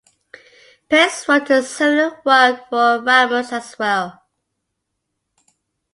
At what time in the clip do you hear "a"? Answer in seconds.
1.51-1.61